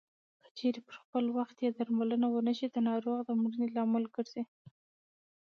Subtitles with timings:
[0.43, 4.43] که چېرې پر خپل وخت یې درملنه ونشي د ناروغ د مړینې لامل ګرځي.